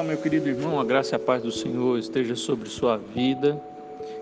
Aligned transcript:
Olá, 0.00 0.08
meu 0.08 0.16
querido 0.16 0.48
irmão, 0.48 0.80
a 0.80 0.84
graça 0.84 1.14
e 1.14 1.16
a 1.16 1.18
paz 1.18 1.42
do 1.42 1.52
Senhor 1.52 1.98
esteja 1.98 2.34
sobre 2.34 2.70
sua 2.70 2.96
vida. 2.96 3.60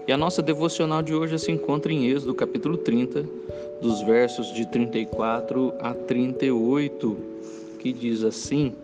E 0.08 0.12
a 0.12 0.16
nossa 0.16 0.42
devocional 0.42 1.02
de 1.02 1.14
hoje 1.14 1.38
se 1.38 1.52
encontra 1.52 1.92
em 1.92 2.08
Êxodo, 2.08 2.34
capítulo 2.34 2.76
30, 2.78 3.24
dos 3.80 4.02
versos 4.02 4.52
de 4.52 4.66
34 4.66 5.72
a 5.78 5.94
38, 5.94 7.16
que 7.78 7.92
diz 7.92 8.24
assim: 8.24 8.74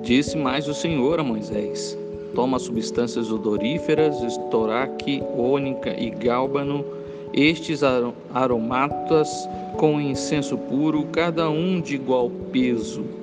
Disse 0.00 0.38
mais 0.38 0.66
o 0.68 0.72
Senhor 0.72 1.20
a 1.20 1.22
Moisés: 1.22 1.98
Toma 2.34 2.58
substâncias 2.58 3.30
odoríferas, 3.30 4.22
estoraque, 4.22 5.22
ônica 5.36 5.90
e 6.00 6.08
gálbano, 6.08 6.82
estes 7.34 7.82
aromatas 8.32 9.28
com 9.76 10.00
incenso 10.00 10.56
puro, 10.56 11.04
cada 11.12 11.50
um 11.50 11.78
de 11.78 11.96
igual 11.96 12.30
peso 12.50 13.19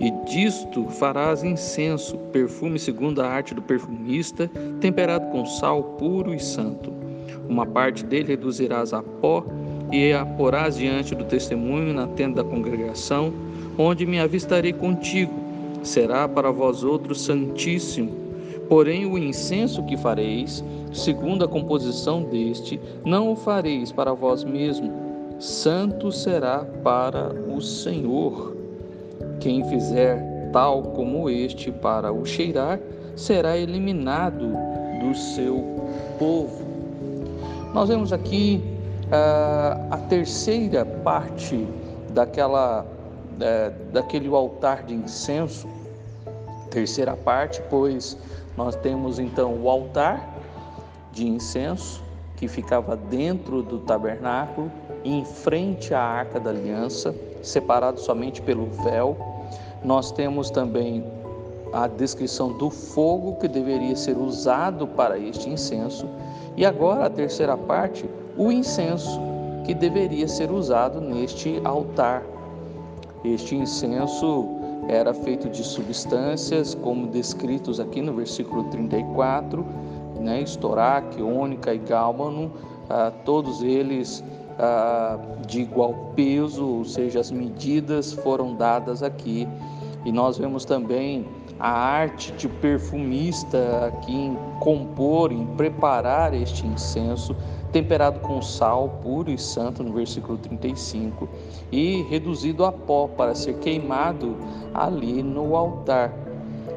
e 0.00 0.10
disto 0.24 0.84
farás 0.88 1.42
incenso, 1.42 2.16
perfume 2.32 2.78
segundo 2.78 3.20
a 3.20 3.28
arte 3.28 3.54
do 3.54 3.62
perfumista, 3.62 4.50
temperado 4.80 5.26
com 5.30 5.44
sal 5.44 5.82
puro 5.98 6.32
e 6.32 6.38
santo. 6.38 6.92
Uma 7.48 7.66
parte 7.66 8.04
dele 8.04 8.28
reduzirás 8.28 8.92
a 8.92 9.02
pó 9.02 9.44
e 9.90 10.12
a 10.12 10.24
porás 10.24 10.76
diante 10.76 11.14
do 11.14 11.24
testemunho 11.24 11.94
na 11.94 12.06
tenda 12.08 12.42
da 12.42 12.48
congregação, 12.48 13.32
onde 13.76 14.06
me 14.06 14.20
avistarei 14.20 14.72
contigo. 14.72 15.32
Será 15.82 16.28
para 16.28 16.50
vós 16.50 16.84
outros 16.84 17.22
santíssimo. 17.22 18.28
Porém, 18.68 19.06
o 19.06 19.16
incenso 19.16 19.82
que 19.84 19.96
fareis, 19.96 20.62
segundo 20.92 21.44
a 21.44 21.48
composição 21.48 22.22
deste, 22.22 22.78
não 23.04 23.32
o 23.32 23.36
fareis 23.36 23.90
para 23.90 24.12
vós 24.12 24.44
mesmo. 24.44 24.92
Santo 25.38 26.12
será 26.12 26.66
para 26.82 27.32
o 27.48 27.60
Senhor. 27.62 28.57
Quem 29.40 29.68
fizer 29.68 30.50
tal 30.52 30.82
como 30.82 31.28
este 31.28 31.70
para 31.70 32.12
o 32.12 32.24
cheirar, 32.24 32.78
será 33.16 33.56
eliminado 33.56 34.52
do 35.00 35.14
seu 35.14 35.64
povo. 36.18 36.64
Nós 37.74 37.88
vemos 37.88 38.12
aqui 38.12 38.62
uh, 39.06 39.86
a 39.90 39.96
terceira 40.08 40.84
parte 40.84 41.66
daquela, 42.10 42.82
uh, 42.84 43.92
daquele 43.92 44.28
altar 44.28 44.84
de 44.84 44.94
incenso. 44.94 45.68
Terceira 46.70 47.16
parte, 47.16 47.62
pois 47.68 48.16
nós 48.56 48.74
temos 48.76 49.18
então 49.18 49.54
o 49.54 49.68
altar 49.68 50.36
de 51.12 51.26
incenso 51.26 52.02
que 52.36 52.46
ficava 52.46 52.96
dentro 52.96 53.62
do 53.62 53.80
tabernáculo, 53.80 54.70
em 55.04 55.24
frente 55.24 55.92
à 55.92 56.00
arca 56.00 56.38
da 56.38 56.50
aliança, 56.50 57.14
separado 57.48 58.00
somente 58.00 58.40
pelo 58.40 58.66
véu 58.66 59.16
nós 59.84 60.10
temos 60.10 60.50
também 60.50 61.04
a 61.72 61.86
descrição 61.86 62.52
do 62.56 62.70
fogo 62.70 63.36
que 63.36 63.46
deveria 63.46 63.94
ser 63.94 64.16
usado 64.16 64.86
para 64.86 65.18
este 65.18 65.48
incenso. 65.48 66.06
E 66.56 66.64
agora 66.64 67.06
a 67.06 67.10
terceira 67.10 67.56
parte, 67.56 68.08
o 68.36 68.50
incenso 68.50 69.20
que 69.64 69.74
deveria 69.74 70.26
ser 70.26 70.50
usado 70.50 71.00
neste 71.00 71.60
altar. 71.64 72.24
Este 73.24 73.54
incenso 73.54 74.48
era 74.88 75.12
feito 75.12 75.48
de 75.48 75.62
substâncias, 75.62 76.74
como 76.74 77.08
descritos 77.08 77.78
aqui 77.78 78.00
no 78.00 78.14
versículo 78.14 78.64
34, 78.64 79.64
né, 80.18 80.40
estoraque, 80.40 81.20
ônica 81.20 81.74
e 81.74 81.78
gálbano, 81.78 82.50
ah, 82.88 83.12
todos 83.24 83.62
eles 83.62 84.24
ah, 84.58 85.18
de 85.46 85.60
igual 85.60 86.12
peso, 86.16 86.66
ou 86.66 86.84
seja, 86.84 87.20
as 87.20 87.30
medidas 87.30 88.12
foram 88.12 88.54
dadas 88.56 89.02
aqui. 89.02 89.46
E 90.04 90.12
nós 90.12 90.38
vemos 90.38 90.64
também 90.64 91.26
a 91.58 91.70
arte 91.70 92.32
de 92.32 92.48
perfumista 92.48 93.86
aqui 93.86 94.14
em 94.14 94.38
compor, 94.60 95.32
em 95.32 95.44
preparar 95.56 96.32
este 96.32 96.66
incenso, 96.66 97.34
temperado 97.72 98.20
com 98.20 98.40
sal 98.40 98.88
puro 99.02 99.30
e 99.30 99.38
santo, 99.38 99.82
no 99.82 99.92
versículo 99.92 100.38
35, 100.38 101.28
e 101.70 102.02
reduzido 102.08 102.64
a 102.64 102.72
pó 102.72 103.08
para 103.08 103.34
ser 103.34 103.54
queimado 103.58 104.36
ali 104.72 105.22
no 105.22 105.56
altar. 105.56 106.12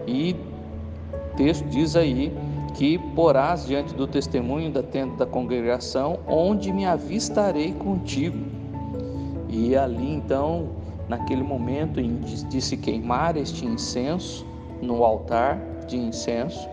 E 0.07 0.35
o 1.13 1.35
texto 1.35 1.65
diz 1.69 1.95
aí 1.95 2.35
que 2.73 2.97
porás 3.15 3.65
diante 3.65 3.93
do 3.93 4.07
testemunho 4.07 4.71
da 4.71 4.81
tenda 4.81 5.17
da 5.17 5.25
congregação, 5.25 6.19
onde 6.27 6.71
me 6.71 6.85
avistarei 6.85 7.73
contigo. 7.73 8.37
E 9.49 9.75
ali 9.75 10.13
então, 10.13 10.69
naquele 11.09 11.43
momento 11.43 12.01
de, 12.01 12.61
se 12.61 12.77
queimar 12.77 13.35
este 13.35 13.65
incenso 13.65 14.45
no 14.81 15.03
altar 15.03 15.59
de 15.87 15.97
incenso, 15.97 16.67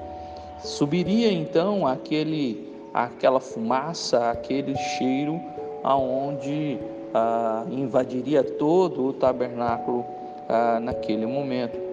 subiria 0.60 1.32
então 1.32 1.86
aquele 1.86 2.69
aquela 2.94 3.38
fumaça, 3.38 4.30
aquele 4.30 4.75
cheiro 4.76 5.41
aonde 5.84 6.78
ah, 7.15 7.65
invadiria 7.70 8.42
todo 8.42 9.06
o 9.06 9.12
tabernáculo 9.12 10.04
ah, 10.48 10.80
naquele 10.80 11.26
momento. 11.26 11.88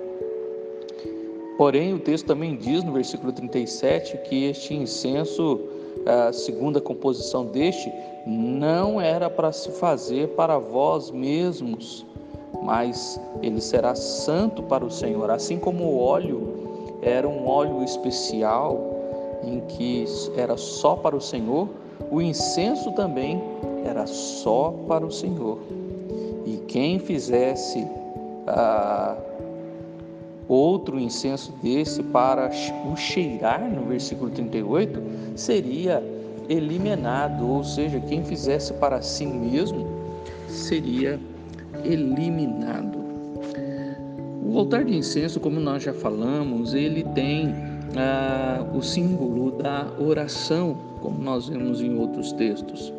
Porém, 1.57 1.93
o 1.93 1.99
texto 1.99 2.25
também 2.25 2.57
diz 2.57 2.83
no 2.83 2.91
versículo 2.91 3.31
37 3.31 4.17
que 4.29 4.45
este 4.45 4.73
incenso, 4.73 5.59
a 6.05 6.33
segunda 6.33 6.81
composição 6.81 7.45
deste, 7.45 7.91
não 8.25 8.99
era 8.99 9.29
para 9.29 9.51
se 9.51 9.69
fazer 9.71 10.29
para 10.29 10.57
vós 10.57 11.11
mesmos, 11.11 12.05
mas 12.61 13.19
ele 13.41 13.61
será 13.61 13.95
santo 13.95 14.63
para 14.63 14.83
o 14.83 14.91
Senhor. 14.91 15.29
Assim 15.29 15.57
como 15.57 15.83
o 15.83 15.99
óleo 15.99 16.97
era 17.01 17.27
um 17.27 17.47
óleo 17.47 17.83
especial, 17.83 18.95
em 19.43 19.61
que 19.61 20.05
era 20.35 20.57
só 20.57 20.95
para 20.95 21.15
o 21.15 21.21
Senhor, 21.21 21.69
o 22.11 22.21
incenso 22.21 22.91
também 22.93 23.41
era 23.85 24.05
só 24.07 24.73
para 24.87 25.05
o 25.05 25.11
Senhor. 25.11 25.59
E 26.45 26.57
quem 26.67 26.99
fizesse 26.99 27.87
ah, 28.47 29.15
Outro 30.47 30.99
incenso 30.99 31.51
desse 31.63 32.03
para 32.03 32.51
o 32.91 32.95
cheirar, 32.95 33.67
no 33.69 33.85
versículo 33.85 34.29
38, 34.29 35.01
seria 35.35 36.03
eliminado, 36.47 37.47
ou 37.47 37.63
seja, 37.63 37.99
quem 37.99 38.23
fizesse 38.23 38.73
para 38.73 39.01
si 39.01 39.25
mesmo 39.25 39.87
seria 40.47 41.19
eliminado. 41.83 43.03
O 44.43 44.59
altar 44.59 44.85
de 44.85 44.95
incenso, 44.95 45.39
como 45.39 45.59
nós 45.59 45.81
já 45.81 45.93
falamos, 45.93 46.75
ele 46.75 47.03
tem 47.15 47.53
ah, 47.97 48.63
o 48.73 48.81
símbolo 48.81 49.51
da 49.51 49.87
oração, 49.99 50.77
como 51.01 51.21
nós 51.21 51.49
vemos 51.49 51.81
em 51.81 51.97
outros 51.97 52.31
textos. 52.33 52.93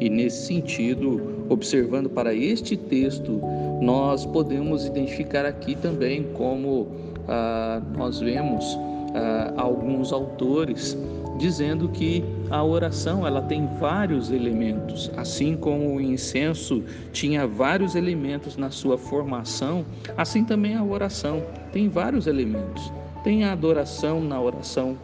E 0.00 0.08
nesse 0.08 0.46
sentido, 0.46 1.44
observando 1.48 2.08
para 2.10 2.34
este 2.34 2.76
texto, 2.76 3.40
nós 3.80 4.26
podemos 4.26 4.84
identificar 4.84 5.44
aqui 5.44 5.74
também 5.74 6.24
como 6.34 6.88
ah, 7.28 7.82
nós 7.96 8.20
vemos 8.20 8.78
ah, 9.14 9.54
alguns 9.56 10.12
autores 10.12 10.96
dizendo 11.38 11.88
que 11.88 12.24
a 12.50 12.62
oração 12.64 13.26
ela 13.26 13.42
tem 13.42 13.66
vários 13.78 14.30
elementos, 14.30 15.10
assim 15.16 15.56
como 15.56 15.96
o 15.96 16.00
incenso 16.00 16.82
tinha 17.12 17.46
vários 17.46 17.94
elementos 17.94 18.56
na 18.56 18.70
sua 18.70 18.96
formação, 18.96 19.84
assim 20.16 20.44
também 20.44 20.74
a 20.74 20.82
oração 20.82 21.42
tem 21.72 21.88
vários 21.88 22.26
elementos. 22.26 22.92
Tem 23.22 23.44
a 23.44 23.52
adoração 23.52 24.20
na 24.20 24.40
oração, 24.40 24.96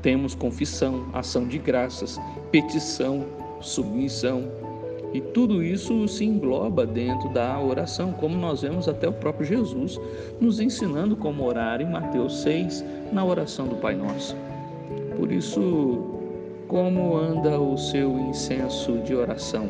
temos 0.00 0.34
confissão, 0.34 1.06
ação 1.12 1.46
de 1.46 1.58
graças, 1.58 2.20
petição, 2.50 3.24
submissão. 3.64 4.44
E 5.12 5.20
tudo 5.20 5.62
isso 5.62 6.08
se 6.08 6.24
engloba 6.24 6.84
dentro 6.84 7.28
da 7.28 7.60
oração, 7.60 8.12
como 8.12 8.36
nós 8.36 8.62
vemos 8.62 8.88
até 8.88 9.08
o 9.08 9.12
próprio 9.12 9.46
Jesus 9.46 10.00
nos 10.40 10.58
ensinando 10.58 11.14
como 11.16 11.44
orar 11.44 11.80
em 11.80 11.88
Mateus 11.88 12.42
6, 12.42 12.84
na 13.12 13.24
oração 13.24 13.68
do 13.68 13.76
Pai 13.76 13.94
Nosso. 13.94 14.36
Por 15.16 15.30
isso, 15.30 16.02
como 16.66 17.16
anda 17.16 17.60
o 17.60 17.78
seu 17.78 18.18
incenso 18.18 18.98
de 18.98 19.14
oração? 19.14 19.68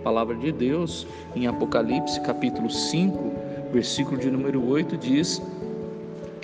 A 0.00 0.02
palavra 0.02 0.36
de 0.36 0.52
Deus, 0.52 1.06
em 1.34 1.46
Apocalipse 1.46 2.20
capítulo 2.20 2.68
5, 2.68 3.18
versículo 3.72 4.18
de 4.18 4.30
número 4.30 4.68
8, 4.68 4.96
diz 4.98 5.42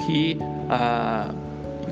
que 0.06 0.38
a 0.70 1.34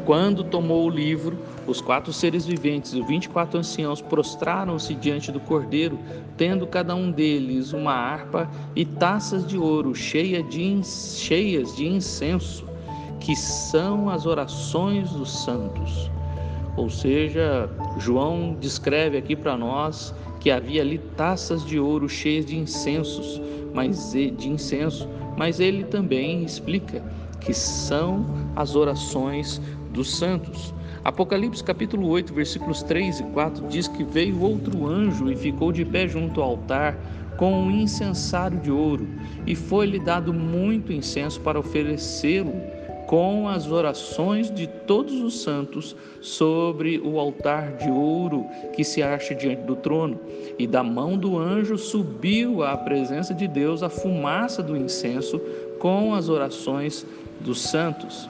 quando 0.04 0.44
tomou 0.44 0.86
o 0.86 0.90
livro, 0.90 1.38
os 1.66 1.80
quatro 1.80 2.12
seres 2.12 2.46
viventes 2.46 2.92
e 2.92 3.00
os 3.00 3.06
vinte 3.06 3.24
e 3.24 3.28
quatro 3.28 3.58
anciãos 3.58 4.00
prostraram-se 4.00 4.94
diante 4.94 5.30
do 5.30 5.40
cordeiro, 5.40 5.98
tendo 6.36 6.66
cada 6.66 6.94
um 6.94 7.10
deles 7.10 7.72
uma 7.72 7.92
harpa 7.92 8.48
e 8.74 8.84
taças 8.84 9.46
de 9.46 9.58
ouro 9.58 9.94
cheia 9.94 10.42
de, 10.42 10.82
cheias 10.84 11.74
de 11.76 11.86
incenso, 11.86 12.64
que 13.18 13.36
são 13.36 14.08
as 14.08 14.26
orações 14.26 15.10
dos 15.10 15.44
santos. 15.44 16.10
Ou 16.76 16.88
seja, 16.88 17.68
João 17.98 18.56
descreve 18.58 19.18
aqui 19.18 19.36
para 19.36 19.56
nós 19.56 20.14
que 20.38 20.50
havia 20.50 20.80
ali 20.80 20.98
taças 20.98 21.64
de 21.64 21.78
ouro 21.78 22.08
cheias 22.08 22.46
de 22.46 22.56
incensos, 22.56 23.40
mas 23.74 24.12
de 24.12 24.48
incenso, 24.48 25.06
mas 25.36 25.60
ele 25.60 25.84
também 25.84 26.42
explica 26.42 27.02
que 27.40 27.54
são 27.54 28.26
as 28.54 28.76
orações 28.76 29.60
dos 29.92 30.16
santos. 30.16 30.74
Apocalipse 31.04 31.64
capítulo 31.64 32.08
8, 32.08 32.32
versículos 32.34 32.82
3 32.82 33.20
e 33.20 33.22
4 33.24 33.68
diz 33.68 33.88
que 33.88 34.04
veio 34.04 34.42
outro 34.42 34.86
anjo 34.86 35.30
e 35.30 35.36
ficou 35.36 35.72
de 35.72 35.84
pé 35.84 36.06
junto 36.06 36.40
ao 36.40 36.50
altar 36.50 36.96
com 37.36 37.62
um 37.62 37.70
incensário 37.70 38.58
de 38.58 38.70
ouro, 38.70 39.08
e 39.46 39.56
foi-lhe 39.56 39.98
dado 39.98 40.30
muito 40.30 40.92
incenso 40.92 41.40
para 41.40 41.58
oferecê-lo 41.58 42.52
com 43.06 43.48
as 43.48 43.66
orações 43.66 44.52
de 44.52 44.68
todos 44.68 45.14
os 45.14 45.42
santos 45.42 45.96
sobre 46.20 47.00
o 47.00 47.18
altar 47.18 47.72
de 47.78 47.90
ouro 47.90 48.46
que 48.72 48.84
se 48.84 49.02
acha 49.02 49.34
diante 49.34 49.62
do 49.62 49.74
trono. 49.74 50.20
E 50.56 50.64
da 50.64 50.84
mão 50.84 51.16
do 51.16 51.36
anjo 51.36 51.76
subiu 51.76 52.62
à 52.62 52.76
presença 52.76 53.34
de 53.34 53.48
Deus 53.48 53.82
a 53.82 53.88
fumaça 53.88 54.62
do 54.62 54.76
incenso 54.76 55.40
com 55.80 56.14
as 56.14 56.28
orações 56.28 57.04
dos 57.40 57.62
santos. 57.62 58.28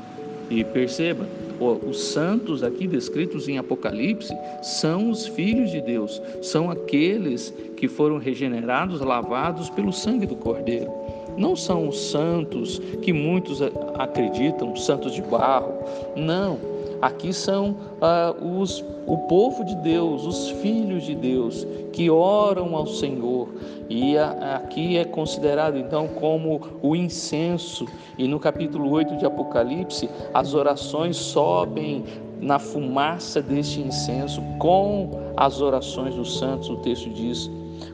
E 0.49 0.65
perceba, 0.65 1.29
os 1.61 2.01
santos 2.01 2.62
aqui 2.62 2.87
descritos 2.87 3.49
em 3.49 3.59
Apocalipse 3.59 4.35
são 4.62 5.11
os 5.11 5.27
filhos 5.27 5.71
de 5.71 5.81
Deus, 5.81 6.21
são 6.41 6.71
aqueles 6.71 7.53
que 7.77 7.87
foram 7.87 8.19
regenerados, 8.19 9.01
lavados 9.01 9.69
pelo 9.71 9.93
sangue 9.93 10.27
do 10.27 10.37
Cordeiro. 10.37 10.91
Não 11.37 11.55
são 11.55 11.89
os 11.89 12.11
santos 12.11 12.81
que 13.03 13.12
muitos 13.12 13.61
acreditam, 13.99 14.75
santos 14.77 15.15
de 15.15 15.23
barro. 15.23 15.73
Não, 16.17 16.59
aqui 17.00 17.32
são 17.32 17.76
ah, 18.00 18.35
os, 18.41 18.85
o 19.06 19.19
povo 19.29 19.64
de 19.64 19.75
Deus, 19.76 20.26
os 20.26 20.50
filhos 20.62 21.05
de 21.05 21.14
Deus, 21.14 21.67
que 21.93 22.11
oram 22.11 22.76
ao 22.76 22.87
Senhor. 22.87 23.49
E 23.88 24.17
a, 24.17 24.56
aqui 24.56 24.97
é 24.97 25.05
considerado 25.05 25.76
então 25.76 26.08
como 26.08 26.61
o 26.82 26.94
incenso. 26.94 27.87
E 28.19 28.26
no 28.26 28.38
capítulo 28.38 28.91
8 28.91 29.17
de 29.17 29.26
Apocalipse, 29.26 30.08
as 30.35 30.55
orações 30.55 31.17
sobem 31.17 32.05
na 32.41 32.58
fumaça 32.58 33.43
deste 33.43 33.81
incenso 33.81 34.43
com 34.58 35.11
as 35.37 35.61
orações 35.61 36.14
dos 36.14 36.38
santos, 36.38 36.69
o 36.70 36.76
texto 36.76 37.11
diz. 37.11 37.50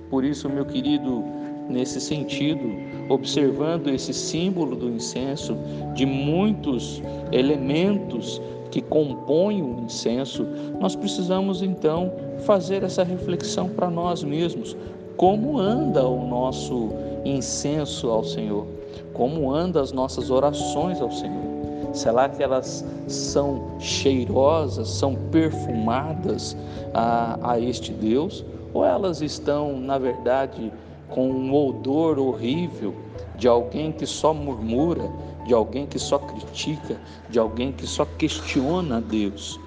Por 0.09 0.25
isso, 0.25 0.49
meu 0.49 0.65
querido, 0.65 1.25
nesse 1.69 2.01
sentido, 2.01 2.65
observando 3.09 3.89
esse 3.89 4.13
símbolo 4.13 4.77
do 4.77 4.89
incenso, 4.89 5.57
de 5.95 6.07
muitos 6.07 7.03
elementos 7.33 8.41
que 8.71 8.81
compõem 8.81 9.63
o 9.63 9.81
incenso, 9.85 10.47
nós 10.81 10.95
precisamos 10.95 11.63
então 11.63 12.13
fazer 12.41 12.83
essa 12.83 13.03
reflexão 13.03 13.69
para 13.69 13.91
nós 13.91 14.23
mesmos. 14.23 14.77
Como 15.17 15.59
anda 15.59 16.07
o 16.07 16.27
nosso 16.27 16.91
incenso 17.25 18.11
ao 18.11 18.23
Senhor? 18.23 18.67
Como 19.13 19.53
andam 19.53 19.83
as 19.83 19.93
nossas 19.93 20.31
orações 20.31 21.01
ao 21.01 21.11
Senhor? 21.11 21.47
Será 21.93 22.29
que 22.29 22.43
elas 22.43 22.85
são 23.07 23.79
cheirosas, 23.79 24.89
são 24.89 25.15
perfumadas 25.31 26.55
a, 26.93 27.53
a 27.53 27.61
este 27.61 27.93
Deus? 27.93 28.45
Ou 28.75 28.85
elas 28.85 29.23
estão, 29.23 29.79
na 29.79 29.97
verdade, 29.97 30.71
com 31.09 31.31
um 31.31 31.55
odor 31.55 32.19
horrível 32.19 32.95
de 33.37 33.47
alguém 33.47 33.93
que 33.93 34.07
só 34.07 34.33
murmura, 34.33 35.11
de 35.47 35.55
alguém 35.55 35.87
que 35.87 35.99
só 35.99 36.19
critica, 36.19 37.01
de 37.29 37.39
alguém 37.39 37.73
que 37.73 37.87
só 37.87 38.05
questiona 38.05 38.99
a 38.99 39.01
Deus. 39.01 39.61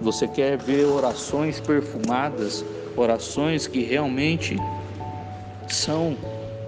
Você 0.00 0.26
quer 0.26 0.56
ver 0.56 0.86
orações 0.86 1.60
perfumadas, 1.60 2.64
orações 2.96 3.66
que 3.66 3.82
realmente 3.82 4.56
são 5.68 6.16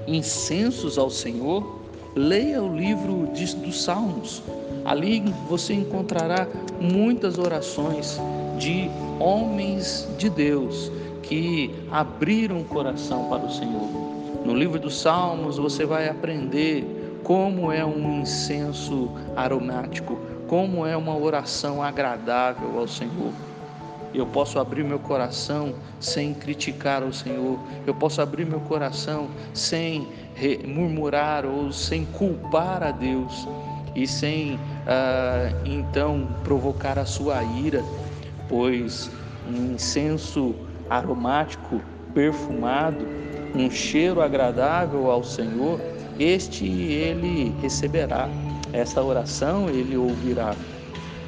incensos 0.07 0.99
ao 0.99 1.09
Senhor? 1.09 1.81
Leia 2.15 2.63
o 2.63 2.77
livro 2.77 3.27
dos 3.33 3.83
Salmos. 3.83 4.43
Ali 4.85 5.23
você 5.49 5.73
encontrará 5.73 6.47
muitas 6.81 7.39
orações 7.39 8.21
de 8.59 8.91
homens 9.19 10.07
de 10.19 10.29
Deus 10.29 10.91
que 11.23 11.75
abriram 11.91 12.61
o 12.61 12.65
coração 12.65 13.29
para 13.29 13.45
o 13.45 13.51
Senhor. 13.51 13.89
No 14.45 14.55
livro 14.55 14.79
dos 14.79 15.01
Salmos 15.01 15.59
você 15.59 15.85
vai 15.87 16.09
aprender 16.09 17.21
como 17.23 17.71
é 17.71 17.85
um 17.85 18.21
incenso 18.21 19.11
aromático, 19.37 20.19
como 20.49 20.85
é 20.85 20.97
uma 20.97 21.17
oração 21.17 21.83
agradável 21.83 22.79
ao 22.79 22.89
Senhor. 22.89 23.33
Eu 24.15 24.27
posso 24.27 24.59
abrir 24.59 24.85
meu 24.85 24.99
coração 24.99 25.75
sem 25.99 26.35
criticar 26.35 27.03
o 27.03 27.13
Senhor. 27.13 27.59
Eu 27.87 27.95
posso 27.95 28.21
abrir 28.21 28.45
meu 28.45 28.61
coração 28.61 29.29
sem 29.55 30.07
murmurar 30.67 31.47
ou 31.47 31.73
sem 31.73 32.05
culpar 32.07 32.83
a 32.83 32.91
Deus 32.91 33.49
e 33.95 34.07
sem 34.07 34.59
ah, 34.87 35.51
então 35.65 36.29
provocar 36.45 36.99
a 36.99 37.07
sua 37.07 37.43
ira, 37.43 37.83
pois 38.49 39.11
um 39.49 39.75
incenso 39.75 40.55
aromático, 40.97 41.81
perfumado, 42.15 43.07
um 43.55 43.71
cheiro 43.71 44.21
agradável 44.21 45.11
ao 45.11 45.25
Senhor, 45.25 45.81
este 46.19 46.67
ele 46.67 47.55
receberá. 47.61 48.29
Esta 48.73 49.03
oração 49.03 49.69
ele 49.69 49.97
ouvirá. 49.97 50.55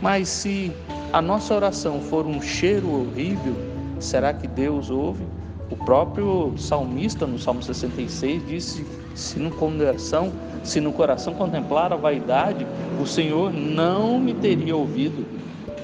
Mas 0.01 0.29
se 0.29 0.73
a 1.13 1.21
nossa 1.23 1.55
oração 1.55 2.01
for 2.01 2.27
um 2.27 2.41
cheiro 2.41 2.91
horrível, 2.91 3.55
será 4.01 4.33
que 4.33 4.47
Deus 4.47 4.91
ouve? 4.91 5.25
O 5.71 5.77
próprio 5.77 6.55
salmista 6.59 7.27
no 7.27 7.39
Salmo 7.39 7.63
66 7.63 8.47
disse: 8.47 8.87
se 9.15 9.39
no 9.39 9.51
coração, 9.51 10.33
se 10.63 10.81
no 10.81 10.93
coração 10.93 11.35
contemplar 11.35 11.93
a 11.93 11.97
vaidade, 11.97 12.67
o 13.01 13.07
Senhor 13.07 13.53
não 13.53 14.19
me 14.19 14.35
teria 14.35 14.77
ouvido. 14.77 15.27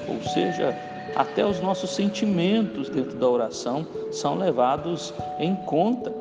Ou 0.07 0.21
seja, 0.21 0.77
até 1.15 1.45
os 1.45 1.59
nossos 1.59 1.93
sentimentos 1.95 2.89
dentro 2.89 3.17
da 3.17 3.27
oração 3.27 3.85
são 4.11 4.35
levados 4.35 5.13
em 5.39 5.55
conta. 5.55 6.13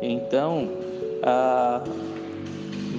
Então, 0.00 0.68
ah, 1.22 1.82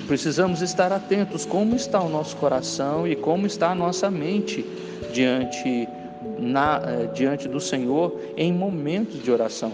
precisamos 0.07 0.62
estar 0.62 0.92
atentos 0.92 1.46
como 1.46 1.75
está 1.75 2.01
o 2.01 2.10
nosso 2.10 2.36
coração 2.38 3.07
e 3.07 3.16
como 3.16 3.46
está 3.46 3.72
a 3.72 3.75
nossa 3.75 4.10
mente 4.10 4.66
diante, 5.13 5.88
na, 6.38 6.81
eh, 6.84 7.10
diante 7.13 7.48
do 7.48 7.60
Senhor 7.60 8.19
em 8.36 8.51
momentos 8.51 9.22
de 9.24 9.31
oração, 9.31 9.72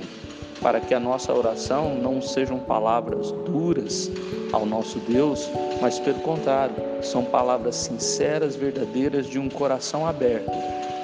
para 0.62 0.80
que 0.80 0.94
a 0.94 1.00
nossa 1.00 1.34
oração 1.34 1.96
não 1.96 2.22
sejam 2.22 2.60
palavras 2.60 3.32
duras 3.32 4.12
ao 4.52 4.66
nosso 4.66 5.00
Deus, 5.00 5.50
mas 5.82 6.00
pelo 6.00 6.20
contrário, 6.20 6.76
são 7.02 7.24
palavras 7.24 7.76
sinceras, 7.76 8.56
verdadeiras 8.56 9.28
de 9.28 9.40
um 9.40 9.50
coração 9.50 10.06
aberto 10.08 10.52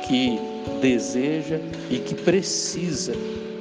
que 0.07 0.39
deseja 0.81 1.59
e 1.89 1.97
que 1.99 2.15
precisa 2.15 3.13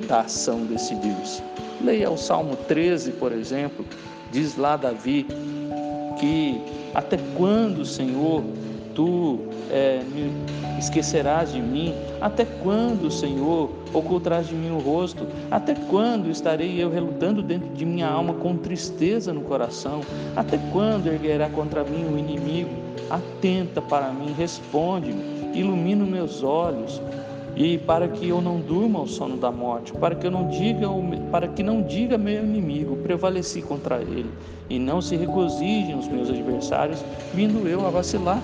da 0.07 0.23
ação 0.23 0.65
desse 0.65 0.95
Deus. 0.97 1.43
Leia 1.81 2.11
o 2.11 2.17
Salmo 2.17 2.57
13, 2.57 3.13
por 3.13 3.33
exemplo, 3.33 3.85
diz 4.33 4.57
lá 4.57 4.77
Davi 4.77 5.27
que 6.19 6.61
até 6.95 7.19
quando, 7.37 7.85
Senhor, 7.85 8.43
tu 8.95 9.39
é, 9.71 10.03
me 10.13 10.33
esquecerás 10.79 11.53
de 11.53 11.61
mim? 11.61 11.95
Até 12.21 12.45
quando, 12.45 13.11
Senhor, 13.11 13.71
ocultarás 13.95 14.49
de 14.49 14.55
mim 14.55 14.71
o 14.71 14.79
rosto? 14.79 15.27
Até 15.51 15.75
quando 15.89 16.29
estarei 16.29 16.83
eu 16.83 16.91
relutando 16.91 17.43
dentro 17.43 17.69
de 17.71 17.87
minha 17.87 18.09
alma 18.09 18.35
com 18.35 18.57
tristeza 18.57 19.33
no 19.33 19.43
coração? 19.43 20.01
Até 20.37 20.59
quando 20.73 21.07
erguerá 21.07 21.49
contra 21.49 21.85
mim 21.85 22.05
o 22.13 22.19
inimigo? 22.19 22.71
Atenta 23.09 23.81
para 23.81 24.13
mim, 24.13 24.35
responde-me 24.37 25.40
ilumina 25.53 26.05
meus 26.05 26.43
olhos 26.43 27.01
e 27.57 27.79
para 27.79 28.09
que 28.09 28.29
eu 28.29 28.41
não 28.41 28.61
durma 28.61 29.01
ao 29.01 29.07
sono 29.07 29.37
da 29.37 29.51
morte, 29.51 29.93
para 29.93 30.15
que 30.15 30.27
eu 30.27 30.31
não 30.31 30.49
diga, 30.49 30.87
para 31.31 31.49
que 31.49 31.63
não 31.63 31.83
diga 31.83 32.17
meu 32.17 32.43
inimigo, 32.43 32.97
prevaleci 32.99 33.61
contra 33.61 34.01
ele, 34.01 34.31
e 34.69 34.79
não 34.79 35.01
se 35.01 35.17
regozijem 35.17 35.99
os 35.99 36.09
meus 36.09 36.31
adversários, 36.31 37.05
vindo 37.35 37.67
eu 37.69 37.87
a 37.87 37.91
vacilar. 37.91 38.41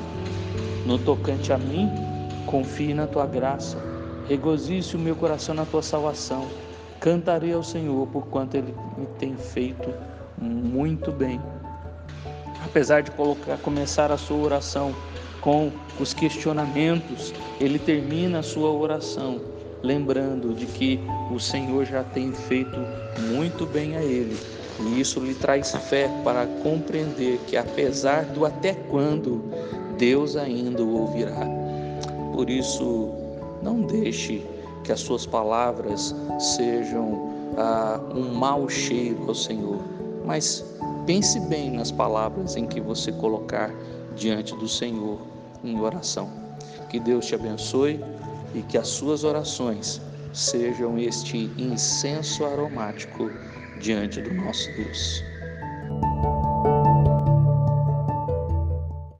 No 0.84 0.98
tocante 0.98 1.52
a 1.52 1.58
mim, 1.58 1.88
confie 2.46 2.94
na 2.94 3.06
tua 3.06 3.26
graça, 3.26 3.76
regozije 4.28 4.96
o 4.96 4.98
meu 4.98 5.16
coração 5.16 5.54
na 5.54 5.64
tua 5.64 5.82
salvação. 5.82 6.44
Cantarei 7.00 7.52
ao 7.52 7.62
Senhor, 7.62 8.06
porquanto 8.08 8.56
ele 8.56 8.74
me 8.96 9.06
tem 9.18 9.36
feito 9.36 9.92
muito 10.40 11.12
bem. 11.12 11.40
Apesar 12.64 13.00
de 13.00 13.10
colocar, 13.12 13.56
começar 13.58 14.10
a 14.10 14.16
sua 14.16 14.38
oração 14.38 14.94
com 15.46 15.70
os 16.00 16.12
questionamentos, 16.12 17.32
ele 17.60 17.78
termina 17.78 18.40
a 18.40 18.42
sua 18.42 18.68
oração 18.68 19.40
lembrando 19.80 20.52
de 20.52 20.66
que 20.66 20.98
o 21.32 21.38
Senhor 21.38 21.84
já 21.84 22.02
tem 22.02 22.32
feito 22.32 22.76
muito 23.30 23.64
bem 23.64 23.96
a 23.96 24.02
ele. 24.02 24.36
E 24.80 25.00
isso 25.00 25.20
lhe 25.20 25.34
traz 25.36 25.70
fé 25.88 26.10
para 26.24 26.48
compreender 26.64 27.38
que 27.46 27.56
apesar 27.56 28.24
do 28.24 28.44
até 28.44 28.74
quando, 28.74 29.44
Deus 29.96 30.34
ainda 30.34 30.82
o 30.82 31.02
ouvirá. 31.02 31.46
Por 32.32 32.50
isso, 32.50 33.12
não 33.62 33.82
deixe 33.82 34.44
que 34.82 34.90
as 34.90 34.98
suas 34.98 35.24
palavras 35.24 36.12
sejam 36.40 37.32
ah, 37.56 38.00
um 38.12 38.34
mau 38.34 38.68
cheiro 38.68 39.26
ao 39.28 39.34
Senhor, 39.34 39.78
mas 40.24 40.64
pense 41.06 41.38
bem 41.38 41.70
nas 41.70 41.92
palavras 41.92 42.56
em 42.56 42.66
que 42.66 42.80
você 42.80 43.12
colocar 43.12 43.72
diante 44.16 44.56
do 44.56 44.66
Senhor 44.66 45.35
em 45.66 45.80
oração. 45.80 46.30
Que 46.88 47.00
Deus 47.00 47.26
te 47.26 47.34
abençoe 47.34 48.00
e 48.54 48.62
que 48.62 48.78
as 48.78 48.88
suas 48.88 49.24
orações 49.24 50.00
sejam 50.32 50.98
este 50.98 51.50
incenso 51.58 52.44
aromático 52.44 53.30
diante 53.78 54.20
do 54.20 54.32
nosso 54.32 54.70
Deus. 54.72 55.35